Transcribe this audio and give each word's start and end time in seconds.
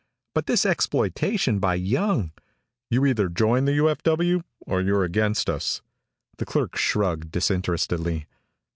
But 0.33 0.47
this 0.47 0.65
exploitation 0.65 1.59
by 1.59 1.75
Young" 1.75 2.31
"You 2.89 3.05
either 3.05 3.29
join 3.29 3.65
the 3.65 3.73
U.F.W., 3.75 4.41
or 4.61 4.81
you're 4.81 5.03
against 5.03 5.47
us." 5.47 5.83
The 6.37 6.45
clerk 6.47 6.75
shrugged 6.75 7.29
disinterestedly. 7.31 8.25